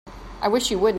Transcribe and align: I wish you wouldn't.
I 0.41 0.47
wish 0.47 0.71
you 0.71 0.77
wouldn't. 0.79 0.89